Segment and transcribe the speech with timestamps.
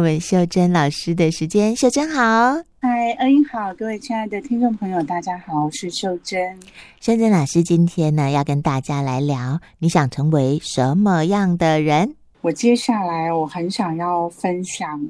[0.00, 1.76] 我们秀珍老师的时间。
[1.76, 6.58] 秀珍好，嗨，恩英好，各位亲爱的听众朋友，大家好，我是秀珍。
[7.02, 12.14] 秀珍老师今天呢，要跟大家来聊，你想成为什么样的人？
[12.40, 15.06] 我接下来我很想要分享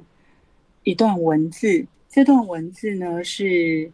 [0.82, 3.92] 一段文字，这段文字呢是。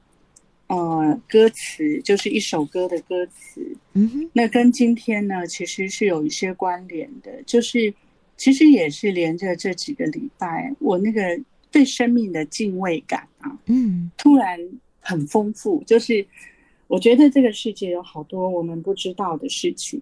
[0.68, 3.60] 呃，歌词就是一首歌的歌词，
[3.92, 7.94] 嗯哼，那跟今天呢，其实是有一些关联的，就是
[8.36, 11.20] 其实也是连着这几个礼拜，我那个
[11.70, 14.58] 对生命的敬畏感啊，嗯，突然
[15.00, 16.26] 很丰富，就是
[16.86, 20.00] 我觉得这个世界有好多我们不知道的事情，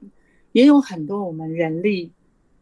[0.53, 2.11] 也有很多我们人力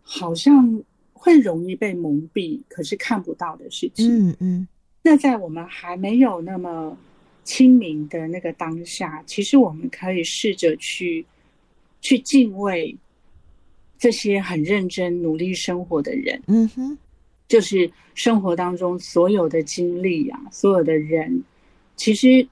[0.02, 0.82] 好像
[1.12, 4.68] 会容易被蒙蔽，可是看不到的事情，嗯嗯，
[5.02, 6.96] 那在我们还没有那么。
[7.44, 11.26] 清明的那个当下，其实我们可以试着去
[12.00, 12.96] 去敬畏
[14.02, 16.42] 这些很认真努力生活的人。
[16.48, 16.98] 嗯哼，
[17.46, 21.40] 就是生活当中所有的经历啊，所有的人，
[21.94, 22.44] 其实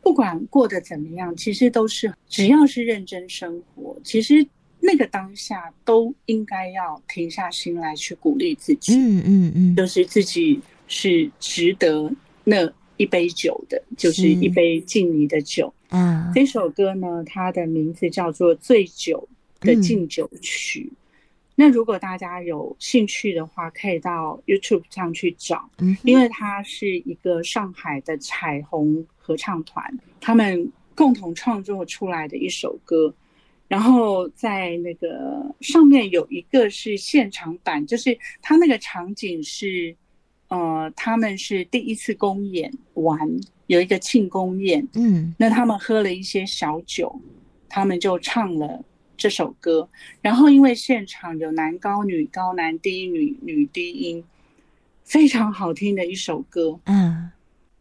[0.00, 4.46] 不管过得怎么样，其实都是只要是认真生活，其实
[4.80, 8.96] 那个当下都应该要停下心来去鼓励自己。
[8.96, 12.10] 嗯嗯嗯，就是自己是值得
[12.44, 12.72] 那。
[12.96, 15.74] 一杯酒的，就是一杯敬你的酒。
[15.90, 19.28] 嗯，这首歌呢，它的名字叫做《醉酒
[19.58, 20.82] 的敬酒曲》。
[20.86, 20.96] 嗯。
[21.54, 25.68] 那如果大家有兴趣的话，可以到 YouTube 上去找。
[25.78, 29.84] 嗯，因为它是一个上海的彩虹合唱团，
[30.20, 33.14] 他们共同创作出来的一首歌。
[33.68, 39.96] 然后在那个上面有一个是现场版，就是他那个场景是。
[40.48, 43.18] 呃，他们是第一次公演完，
[43.66, 47.18] 有一个庆功宴，嗯，那他们喝了一些小酒，
[47.68, 48.84] 他们就唱了
[49.16, 49.88] 这首歌。
[50.20, 54.24] 然后因为现场有男高女高、男低女女低音，
[55.04, 57.30] 非常好听的一首歌，嗯，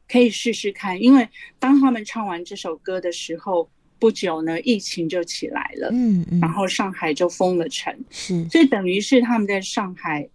[0.08, 1.02] 可以试试看。
[1.02, 1.28] 因为
[1.60, 10.30] 当他们唱完这首歌的时候，不久呢，疫情就起来了，嗯嗯，然后上海就封了城，是，所以等于是他们在上海。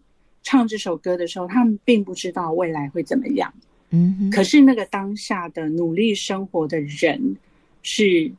[0.45, 3.53] 唱这首歌的时候，他们并不知道未来会怎么样。
[3.91, 7.37] 嗯，可是那个当下的努力生活的人
[7.83, 8.33] 是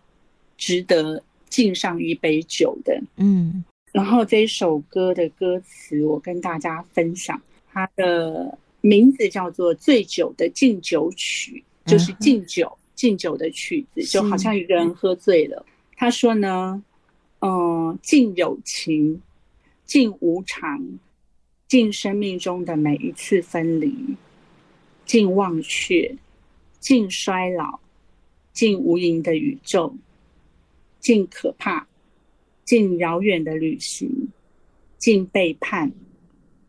[0.58, 3.02] 值得敬上一杯酒的。
[3.18, 15.66] 嗯，然后这首歌的歌词，我跟大家分享，它的名字叫做《醉酒的敬酒曲》，就是敬酒敬酒的曲子，就好像一个人喝醉了。
[15.96, 16.84] 他说呢，
[17.40, 19.22] 嗯，敬友情，
[19.86, 21.00] 敬无常。
[21.68, 23.94] 敬生命中的每一次分离，
[25.06, 26.16] 敬忘却，
[26.80, 27.80] 敬衰老，
[28.54, 29.96] 敬无垠的宇宙，
[31.00, 31.88] 尽可怕，
[32.66, 34.30] 尽遥远的旅行，
[34.98, 35.92] 尽背叛，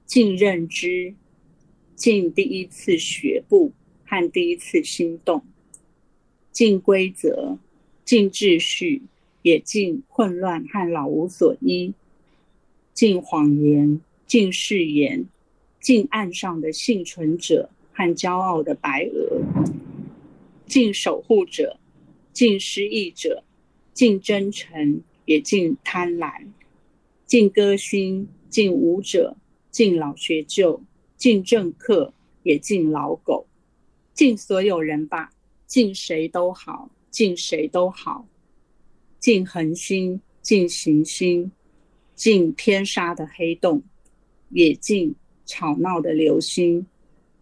[0.06, 1.14] 尽认知，
[1.94, 3.72] 尽第一次学步
[4.04, 5.44] 和第一次心动，
[6.52, 7.58] 尽规则，
[8.04, 9.02] 尽秩序，
[9.42, 11.92] 也尽混乱和老无所依，
[12.92, 14.00] 尽谎言。
[14.26, 15.26] 尽誓言，
[15.80, 19.42] 敬岸上的幸存者和骄傲的白鹅，
[20.66, 21.80] 尽守护者，
[22.32, 23.42] 尽失意者，
[23.92, 26.46] 敬真诚，也敬贪婪，
[27.26, 29.36] 敬歌星，敬舞者，
[29.70, 30.82] 敬老学究，
[31.16, 32.12] 敬政客，
[32.42, 33.46] 也敬老狗，
[34.14, 35.32] 敬所有人吧，
[35.66, 38.26] 敬谁都好，敬谁都好，
[39.18, 41.52] 敬恒星，敬行星，
[42.14, 43.82] 敬天杀的黑洞。
[44.52, 45.14] 也敬
[45.46, 46.84] 吵闹的流星，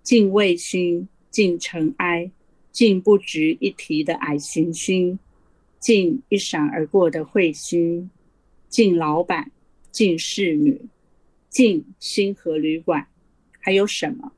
[0.03, 2.31] 敬卫星，敬尘埃，
[2.71, 5.19] 敬不值一提的矮行星，
[5.79, 8.11] 敬一闪而过的彗星，
[8.69, 9.51] 敬老板，
[9.91, 10.81] 敬侍女，
[11.49, 13.07] 敬星河旅馆，
[13.61, 14.33] 还有什么？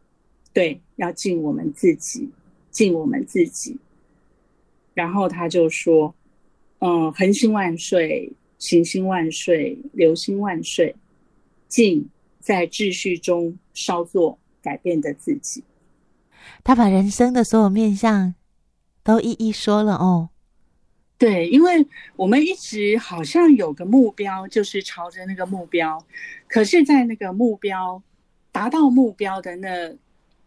[0.53, 2.29] 对，要敬我们自己，
[2.71, 3.79] 敬我们自己。
[4.95, 6.15] 然后他就说
[6.81, 10.95] ：“嗯，恒星万岁，行星万岁，流星万岁，
[11.69, 12.09] 敬。”
[12.41, 15.63] 在秩序中稍作改变的自己，
[16.65, 18.35] 他把人生的所有面向
[19.05, 20.30] 都一一说了哦。
[21.21, 21.87] 对，因为
[22.17, 26.05] 我们一直好像有个目标，就是朝着那个目标，
[26.49, 28.03] 可是，在那个目标
[28.51, 29.95] 达到目标的那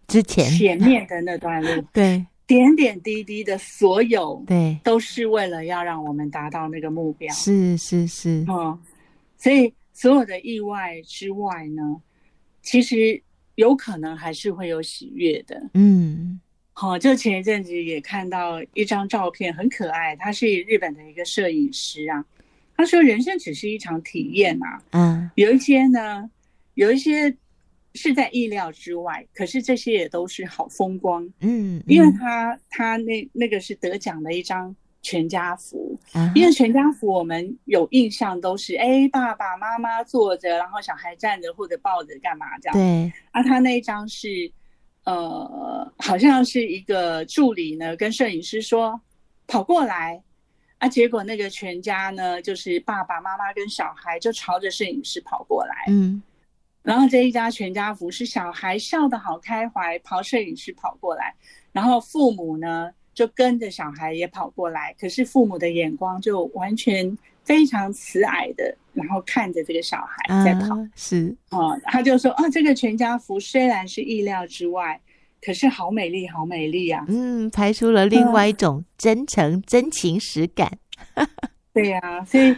[0.07, 7.33] 之前，前面的那段路， 对，点点滴滴的所有，对，都是为了要让我们达到那个目标。
[7.33, 8.77] 是是是，嗯，
[9.37, 9.73] 所以。
[9.95, 12.01] 所有的意外之外呢，
[12.63, 13.21] 其实
[13.53, 15.69] 有可能还是会有喜悦的。
[15.75, 16.41] 嗯，
[16.73, 20.15] 好，就前一阵子也看到一张照片，很可爱。
[20.15, 22.25] 他是日本的一个摄影师啊，
[22.75, 26.29] 他说：“人生只是一场体验啊。”嗯，有一些呢，
[26.73, 27.33] 有一些
[27.93, 31.23] 是在意料之外，可是这些也都是好风光。
[31.41, 42.73] 嗯，嗯，因为他他那那个是得奖的一张全家福，嗯、因为全家福我们有印象都是哎爸爸妈妈坐着，然后小孩站着或者抱着干嘛这样。
[42.75, 44.51] 对，啊，他那一张是
[45.05, 48.99] 呃，好像是一个助理呢跟摄影师说
[49.47, 50.21] 跑过来，
[50.77, 56.21] 啊，结果那个全家呢就是爸爸妈妈跟小孩就朝着摄影师跑过来，嗯。
[56.83, 61.33] 然后这一家全家福是小孩笑得好开怀，跑摄影师跑过来，
[61.71, 70.75] 然后父母呢就跟着小孩也跑过来，可是父母的眼光就完全非常慈爱的，然后看着这个小孩在跑。
[70.75, 74.99] 啊、是哦，他就说啊，这个全家福虽然是意料之外，
[75.41, 77.05] 可是好美丽，好美丽啊！
[77.07, 80.71] 嗯，拍出了另外一种真诚、嗯、真情实感。
[81.73, 82.55] 对呀、啊，所以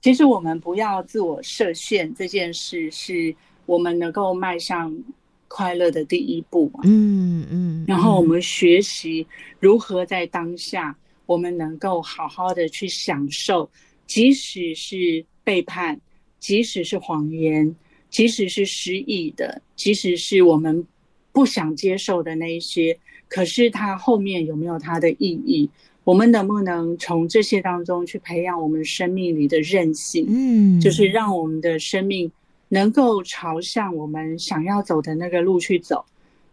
[0.00, 3.34] 其实我们不要自我设限，这件事是。
[3.66, 4.92] 我们能够迈向
[5.46, 9.24] 快乐的第一步，嗯嗯，然后我们学习
[9.60, 10.92] 如何在当下，
[11.24, 13.70] 我们能够好好的去享受，
[14.10, 16.00] 即使是背叛，
[16.40, 17.76] 即使是谎言，
[18.10, 20.84] 即使是失意的，即使是我们
[21.30, 22.98] 不想接受的那一些，
[23.28, 25.70] 可是它后面有没有它的意义？
[26.02, 30.26] 我们能不能从这些当中去培养我们生命里的韧性？
[30.28, 32.28] 嗯，就是让我们的生命。
[32.72, 36.04] 能够朝向我们想要走的那个路去走。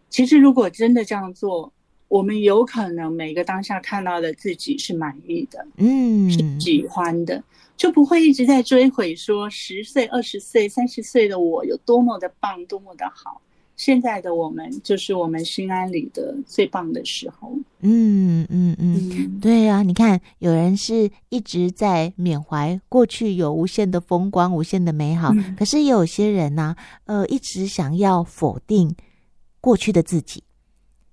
[0.10, 1.72] 其实，如果真的这样做，
[2.08, 7.44] 我们有可能每个当下看到的自己是满意的，嗯，是喜欢的，
[7.76, 13.42] 就不会一直在追悔说十岁、二十岁、三十岁的我有多么的棒，多么的好。
[13.76, 17.56] 现在的我们就是我们心安理得最棒的时候。
[17.82, 26.76] 嗯嗯嗯，嗯对啊，你看，有人是一直在缅怀过去有无限的风光、无限的美好，嗯、可是也有些人呢、
[27.06, 28.96] 啊，呃，一直想要否定
[29.62, 30.42] 过去的自己，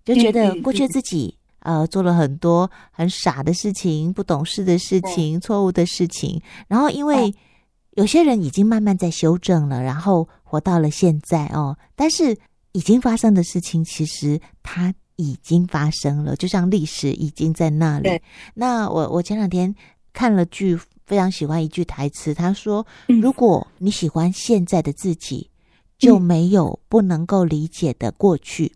[0.04, 7.34] 就觉得过去自己、嗯、呃做了很多很傻的事情、不懂事的事情、错误的事情，然后因为
[7.92, 12.36] 有些人已经慢慢在修正了，然后活到了现在哦，但是。
[12.76, 18.20] 已经发生的事情，其实它已经发生了，就像历史已经在那里。
[18.52, 19.72] 那我我前两天
[20.12, 25.48] 看了剧，非常喜欢一句台词，他说：“如果你喜欢现在的自己，
[25.98, 28.72] 就没有不能够理解的过去。”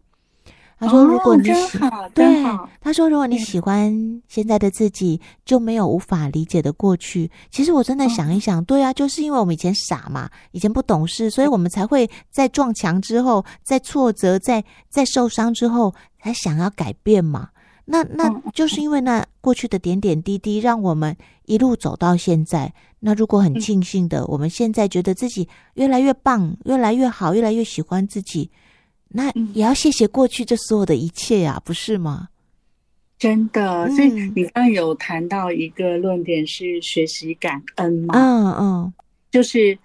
[0.81, 1.77] 他说：“如果你喜
[2.15, 2.45] 对，
[2.81, 7.29] 他说如果你喜欢现在的自己，就没有无法理解的过去。
[7.51, 15.93] 其实我真的想一想，对啊，就是因为我们以前傻嘛，以前不懂事，所以我们才会在撞墙之后，在挫折，在在受伤之后，
[16.23, 17.49] 才想要改变嘛。
[17.85, 21.17] 那那就是因为那过去的点点滴滴，让我们
[21.47, 22.73] 一路走到现在。
[23.01, 28.49] 那如果很庆幸的，我们现在觉得自己越来越棒，越来越好，越来越喜欢自己。”
[29.11, 32.29] 那也要谢谢过去这所有的一切呀，不是吗？
[33.19, 38.15] 真的，所以你刚刚有谈到一个论点是学习感恩嘛？
[38.15, 38.93] 嗯嗯，
[39.31, 39.77] 就是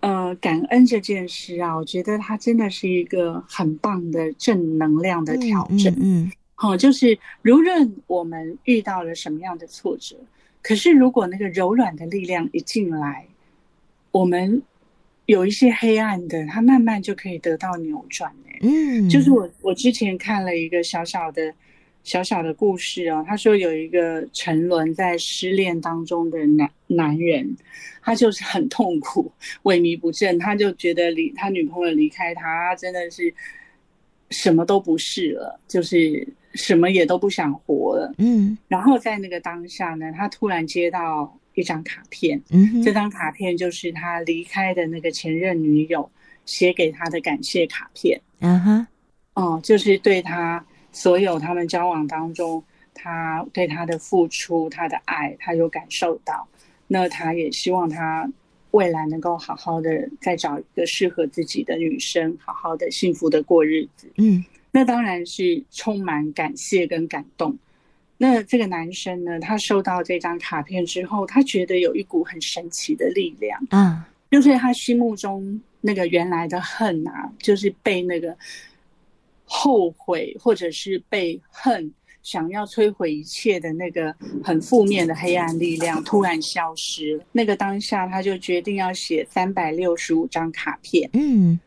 [0.00, 5.94] 呃，感恩这件事啊，我觉得它真的是一个很棒的正能量的调整。
[6.00, 10.16] 嗯，好，就是无论我们遇到了什么样的挫折，
[10.62, 13.26] 可是如果那个柔软的力量一进来，
[14.10, 14.62] 我们。
[15.32, 18.30] 有一些黑暗的，它慢慢就可以得到扭转。
[18.60, 21.52] 嗯，就是我我之前看了一个小小的、
[22.04, 23.24] 小小的故事哦。
[23.26, 27.56] 他说有一个沉沦在失恋当中的男男人，
[28.02, 33.32] 他就是很痛苦、萎靡不振，他就觉得离他女朋友离开他，真的是
[34.28, 38.14] 什么都不是了，就是什么也都不想活了。
[38.18, 41.38] 嗯，然后在那个当下呢，他突然接到。
[41.54, 42.42] 一张卡片，
[42.84, 46.10] 这张卡片就是他离开的那个前任女友
[46.46, 48.86] 写给他的感谢卡片，嗯哼，
[49.34, 52.62] 哦，就是对他所有他们交往当中，
[52.94, 56.46] 他对他的付出，他的爱，他有感受到。
[56.88, 58.30] 那他也希望他
[58.72, 64.10] 未来能够好好的再找一个适合自己的女生，好好的幸福的过日子。
[64.16, 67.56] 嗯，那当然是充满感谢跟感动。
[68.22, 74.00] 那这个男生呢，他收到这张卡片之后，他觉得有一股很神奇的力量嗯，
[74.30, 78.36] 就是他心目中那个原来的恨啊，就是被那个
[79.44, 84.14] 后悔或者是被恨想要摧毁一切的那个
[84.44, 87.24] 很负面的黑暗力量突然消失了。
[87.32, 91.10] 那个当下，他就决定要写三百六十五张卡片。
[91.14, 91.58] 嗯。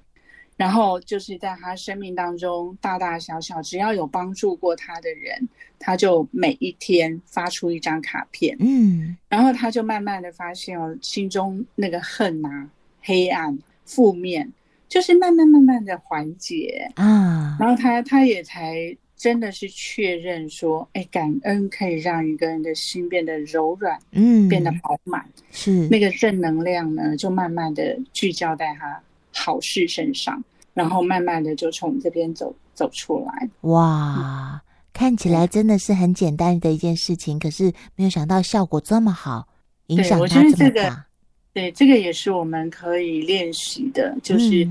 [0.57, 8.55] 然后就是在他生命当中，大大小小只要有帮助过他的人，他就每一天发出一张卡片。
[8.59, 12.69] 嗯，然后他就慢慢的发现哦，心中那个恨啊、
[13.01, 14.51] 黑暗、负面，
[14.87, 25.87] 就是慢慢慢慢的缓解啊，然后他他也才真的是确认说，哎，感恩可以让一个人的心变得柔软，嗯，变得饱满，是。
[25.89, 29.01] 那个正能量呢，就慢慢的聚焦在他
[29.35, 33.49] 好事身上，然后慢慢的就从这边走走出来。
[33.61, 34.59] 哇，
[34.93, 37.65] 看起来真的是很简单的一件事情，可是
[37.95, 39.47] 没有想到效果这么好，
[39.87, 41.05] 影响他这么大。
[41.53, 44.67] 对，这个也是我们可以练习的，就是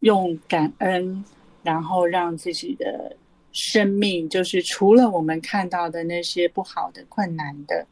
[0.00, 1.24] 用感恩，嗯、
[1.62, 3.14] 然后让自己的
[3.52, 7.86] 生命，就是除了我们看到的那些不好的、困难的、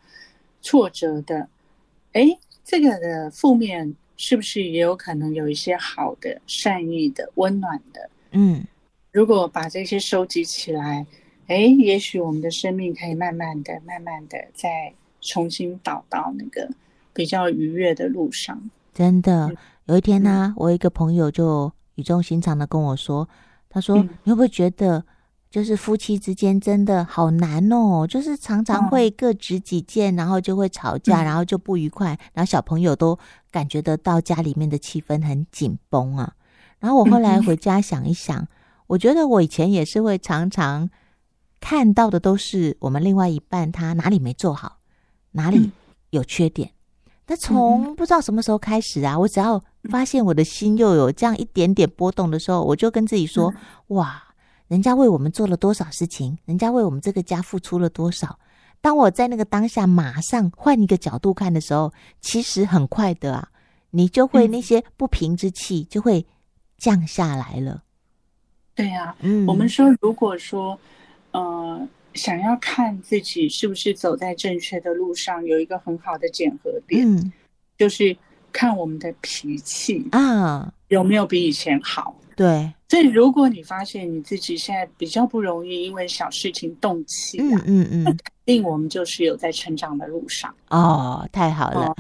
[0.63, 1.47] 挫折的，
[2.13, 2.27] 哎，
[2.65, 8.11] 这个的负面是不是也有可能有一些好的、善意的、温暖的？
[8.33, 8.63] 嗯，
[9.13, 11.07] 如果把这些收集起来，
[11.47, 16.69] 哎，也许我们的生命可以慢慢的、慢慢的再重新导到那个。
[17.13, 19.53] 比较愉悦的路上，真的。
[19.87, 23.29] 有一天呢、啊，嗯、我一个朋友就语重心长的跟我说
[23.69, 25.05] ：“他说，嗯、你会不会觉得，
[25.51, 28.07] 就是夫妻之间真的好难哦？
[28.07, 33.19] 就是常常会各执己见，嗯、然后就会吵架，然后就不愉快，然后小朋友都
[33.51, 36.35] 感觉得到家里面的气氛很紧绷啊。
[36.79, 38.49] 然后我后来回家想一想，嗯、
[38.87, 40.89] 我觉得我以前也是会常常
[41.61, 44.79] 看到的都是我们另外一半他哪里没做好，
[45.33, 45.71] 哪里
[46.11, 46.69] 有缺点。
[46.69, 46.75] 嗯”
[47.31, 53.55] 那从不知道什么时候开始啊，我只要发现我的心又有这样一点点波动的时候，我就跟自己说：
[53.89, 54.21] 哇，
[54.67, 58.39] 人家为我们做了多少事情，人家为我们这个家付出了多少。
[58.81, 63.49] 当我在那个当下马上换一个角度看的时候，其实很快的啊，
[63.91, 66.27] 你就会那些不平之气就会
[66.79, 67.83] 降下来了。
[68.75, 70.79] 对呀，嗯，我们说如果说，
[71.33, 71.89] 呃。
[72.15, 77.33] 想要看自己是不是走在正确的路上，有一个很好的检核点，嗯，
[77.79, 78.17] 就是
[78.51, 82.17] 看我们的脾气啊有没有比以前好。
[82.41, 90.55] 对，所以如果你发现你自己现在比较不容易因为小事情动气，啊，嗯嗯嗯，那肯定我们就是有在成长的路上。
[90.71, 91.97] 哦，太好了，哦，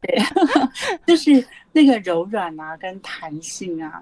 [0.00, 0.16] 对，
[1.04, 4.00] 就是那个柔软啊，跟弹性啊，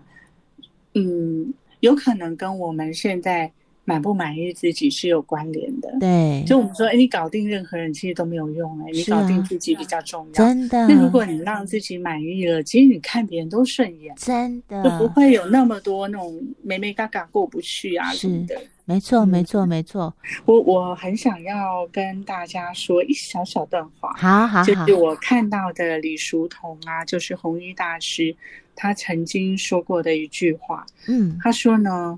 [0.93, 3.51] 嗯，有可能跟我们现在。
[3.85, 6.45] 满不满意自己是有关联的，对。
[6.47, 10.87] 就我们说，哎，你搞定任何人其实都没有用，哎，你搞定自己比较重要，真的。
[10.87, 18.57] 那如果你让自己满意了，其实你看别人都顺眼，真的，就不会有那么多那种眉眉嘎嘎过不去啊什么的。
[18.85, 20.15] 没错，没错，没错。
[20.47, 28.35] 我我很想要跟大家说一小小段话，好好好，就是我看到的李叔同啊，就是弘一大师
[28.77, 32.17] 他曾经说过的一句话，嗯，他说呢。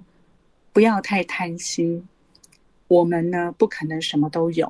[0.75, 2.07] 不要太贪心，
[2.89, 4.67] 我们呢不可能什么都有；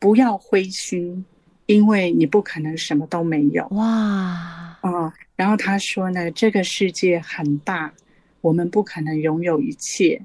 [0.00, 1.24] 不要灰心，
[1.66, 3.64] 因为你不可能什么都没有。
[3.68, 5.12] 哇，啊、嗯！
[5.36, 7.94] 然后他说呢，这个世界很大，
[8.40, 10.20] 我们不可能拥有一切。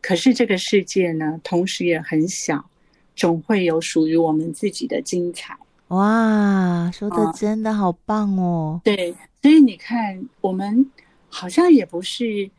[0.00, 2.70] 可是这个世界呢，同时也很小，
[3.14, 5.58] 总会有属于我们自己的精彩。
[5.88, 8.80] 哇，说的真的好棒哦！
[8.82, 10.90] 嗯、对，所以你看，我们
[11.28, 12.50] 好像也不是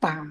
[0.00, 0.26] 把。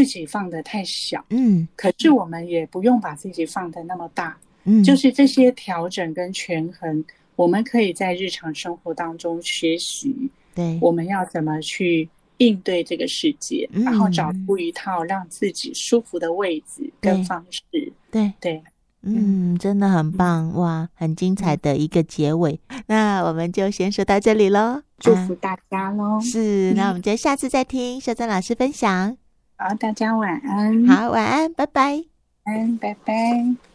[0.00, 7.04] 自己放的太小，嗯，可是我们也不用把自己放的那么大，嗯，就是这些调整跟权衡，
[7.36, 17.92] 我们可以在日常生活当中学习，对，我们要怎么去应对这个世界，嗯，然后找出一套让自己舒服的位置跟方式，对。
[18.10, 18.62] 对，对，
[19.02, 29.18] 嗯，真的很棒，哇，很精彩的一个结尾，那我们就先说到这里喽，祝福大家喽，是，那我们就下次再听秀珍老师分享。
[29.60, 30.86] 好，大家晚安。
[30.86, 32.02] 好，晚安，拜拜。
[32.44, 33.69] 嗯，拜拜。